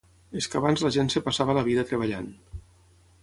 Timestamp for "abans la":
0.59-0.91